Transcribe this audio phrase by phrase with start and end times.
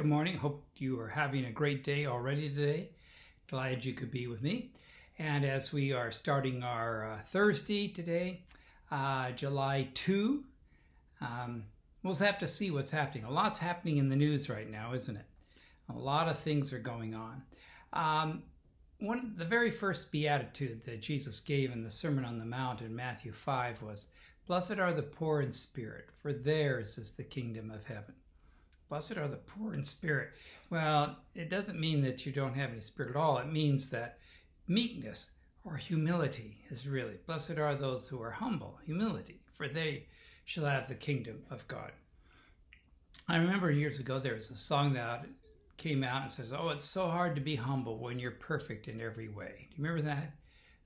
[0.00, 0.38] Good morning.
[0.38, 2.88] Hope you are having a great day already today.
[3.50, 4.70] Glad you could be with me.
[5.18, 8.40] And as we are starting our uh, Thursday today,
[8.90, 10.42] uh, July 2,
[11.20, 11.64] um,
[12.02, 13.24] we'll have to see what's happening.
[13.24, 15.26] A lot's happening in the news right now, isn't it?
[15.90, 17.42] A lot of things are going on.
[17.92, 18.42] Um,
[19.00, 22.96] one the very first beatitude that Jesus gave in the Sermon on the Mount in
[22.96, 24.08] Matthew 5 was,
[24.46, 28.14] Blessed are the poor in spirit, for theirs is the kingdom of heaven.
[28.90, 30.30] Blessed are the poor in spirit.
[30.68, 33.38] Well, it doesn't mean that you don't have any spirit at all.
[33.38, 34.18] It means that
[34.66, 35.30] meekness
[35.64, 37.18] or humility is really.
[37.24, 40.08] Blessed are those who are humble, humility, for they
[40.44, 41.92] shall have the kingdom of God.
[43.28, 45.24] I remember years ago there was a song that
[45.76, 49.00] came out and says, "Oh, it's so hard to be humble when you're perfect in
[49.00, 50.34] every way." Do you remember that?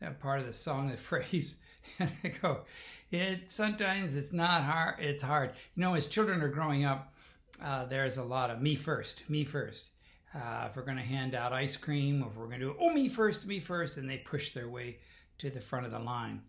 [0.00, 1.60] That part of the song, the phrase.
[1.98, 2.64] and I go,
[3.10, 5.00] it sometimes it's not hard.
[5.00, 5.52] It's hard.
[5.74, 7.12] You know, as children are growing up,
[7.62, 9.90] uh, there's a lot of me first, me first.
[10.34, 12.76] Uh, if we're going to hand out ice cream, or if we're going to do,
[12.80, 14.98] oh, me first, me first, and they push their way
[15.38, 16.40] to the front of the line.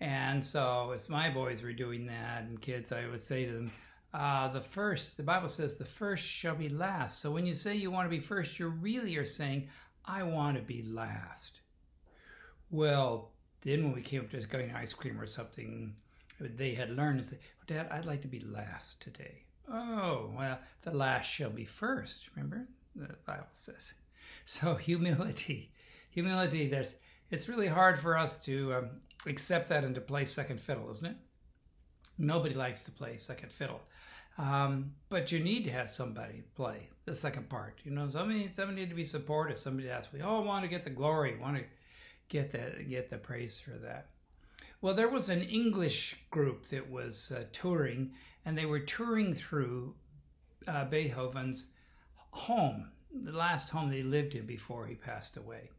[0.00, 3.70] And so, as my boys were doing that, and kids, I would say to them,
[4.14, 7.20] uh, the first, the Bible says, the first shall be last.
[7.20, 9.68] So when you say you want to be first, you really are saying,
[10.04, 11.60] I want to be last.
[12.70, 13.30] Well,
[13.62, 15.94] then when we came up to getting ice cream or something,
[16.40, 19.44] they had learned to say, Dad, I'd like to be last today.
[19.70, 22.28] Oh, well, the last shall be first.
[22.34, 22.66] Remember?
[22.96, 23.94] The Bible says.
[24.44, 25.72] So humility,
[26.10, 26.96] humility, there's,
[27.30, 28.90] it's really hard for us to um,
[29.26, 31.16] accept that and to play second fiddle, isn't it?
[32.18, 33.80] Nobody likes to play second fiddle.
[34.38, 37.78] Um, but you need to have somebody play the second part.
[37.84, 39.58] You know, somebody, somebody to be supportive.
[39.58, 41.64] Somebody has we all want to get the glory, want to
[42.28, 44.08] get the get the praise for that.
[44.82, 48.10] Well, there was an English group that was uh, touring,
[48.44, 49.94] and they were touring through
[50.66, 51.68] uh, Beethoven's
[52.32, 55.70] home, the last home they lived in before he passed away.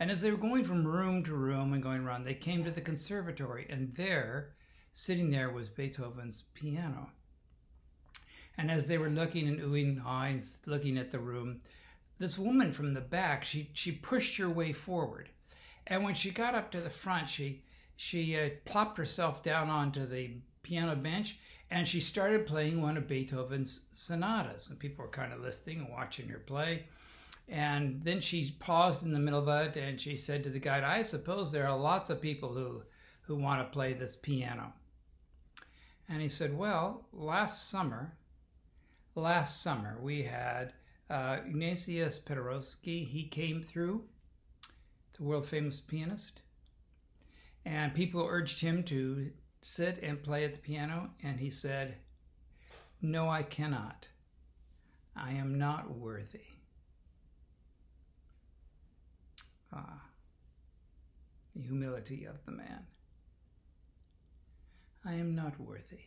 [0.00, 2.72] And as they were going from room to room and going around, they came to
[2.72, 4.56] the conservatory, and there,
[4.90, 7.08] sitting there, was Beethoven's piano.
[8.58, 11.60] And as they were looking and oohing eyes, looking at the room,
[12.18, 15.28] this woman from the back, she, she pushed her way forward.
[15.86, 17.62] And when she got up to the front, she
[18.02, 20.30] she uh, plopped herself down onto the
[20.62, 21.38] piano bench
[21.70, 24.70] and she started playing one of Beethoven's sonatas.
[24.70, 26.86] And people were kind of listening and watching her play.
[27.46, 30.82] And then she paused in the middle of it and she said to the guide,
[30.82, 32.80] I suppose there are lots of people who,
[33.20, 34.72] who want to play this piano.
[36.08, 38.16] And he said, Well, last summer,
[39.14, 40.72] last summer we had
[41.10, 43.06] uh, Ignatius Paderewski.
[43.06, 44.04] He came through,
[45.18, 46.40] the world famous pianist
[47.64, 51.96] and people urged him to sit and play at the piano, and he said,
[53.02, 54.08] No, I cannot.
[55.16, 56.40] I am not worthy.
[59.72, 60.02] Ah,
[61.54, 62.86] the humility of the man.
[65.04, 66.00] I am not worthy.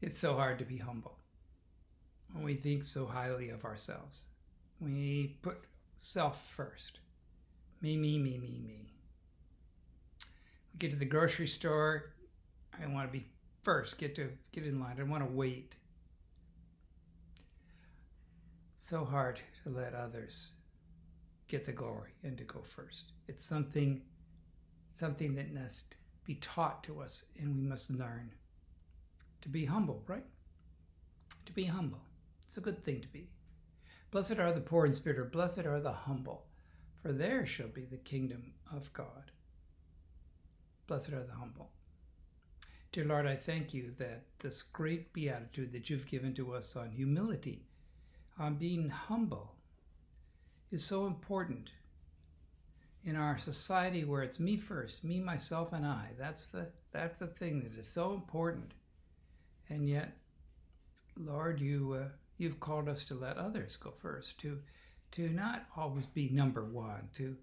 [0.00, 1.18] It's so hard to be humble
[2.32, 4.24] when we think so highly of ourselves.
[4.80, 5.64] We put
[5.96, 7.00] self first.
[7.80, 8.97] Me, me, me, me, me
[10.78, 12.14] get to the grocery store.
[12.80, 13.26] I want to be
[13.62, 13.98] first.
[13.98, 14.96] Get to get in line.
[14.98, 15.76] I want to wait.
[18.78, 20.54] So hard to let others
[21.48, 23.12] get the glory and to go first.
[23.26, 24.02] It's something
[24.94, 28.30] something that must be taught to us and we must learn
[29.40, 30.24] to be humble, right?
[31.46, 32.00] To be humble.
[32.44, 33.30] It's a good thing to be.
[34.10, 36.46] Blessed are the poor in spirit, or blessed are the humble,
[37.02, 39.30] for there shall be the kingdom of God.
[40.88, 41.70] Blessed are the humble.
[42.92, 46.90] Dear Lord, I thank you that this great beatitude that you've given to us on
[46.90, 47.66] humility,
[48.38, 49.54] on being humble,
[50.70, 51.72] is so important
[53.04, 56.08] in our society where it's me first, me, myself, and I.
[56.18, 58.72] That's the that's the thing that is so important.
[59.68, 60.16] And yet,
[61.18, 64.58] Lord, you uh, you've called us to let others go first, to
[65.10, 67.36] to not always be number one, to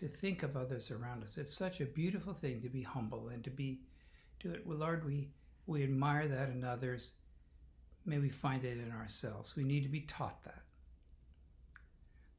[0.00, 1.36] to think of others around us.
[1.36, 3.82] It's such a beautiful thing to be humble and to be
[4.40, 4.66] do it.
[4.66, 5.28] Well, Lord, we
[5.66, 7.12] we admire that in others.
[8.06, 9.54] May we find it in ourselves.
[9.56, 10.62] We need to be taught that.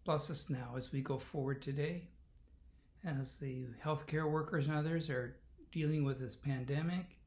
[0.05, 2.07] Bless us now as we go forward today,
[3.05, 5.37] as the healthcare workers and others are
[5.71, 7.19] dealing with this pandemic,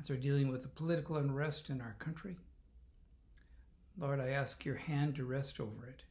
[0.00, 2.36] as they're dealing with the political unrest in our country.
[3.98, 6.04] Lord, I ask your hand to rest over it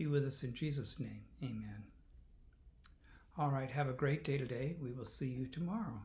[0.00, 1.20] be with us in Jesus' name.
[1.42, 1.84] Amen.
[3.36, 4.74] All right, have a great day today.
[4.82, 6.00] We will see you tomorrow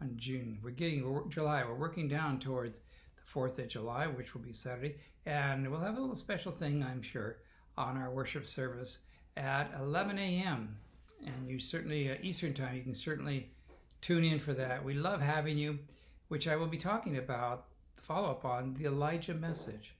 [0.00, 0.60] on June.
[0.62, 1.64] We're getting July.
[1.64, 4.94] We're working down towards the 4th of July, which will be Saturday.
[5.26, 7.38] And we'll have a little special thing, I'm sure,
[7.76, 9.00] on our worship service
[9.36, 10.76] at 11 a.m.
[11.26, 13.50] And you certainly, uh, Eastern Time, you can certainly
[14.00, 14.84] tune in for that.
[14.84, 15.80] We love having you,
[16.28, 17.64] which I will be talking about,
[17.96, 19.96] follow up on the Elijah message.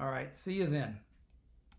[0.00, 0.98] All right, see you then.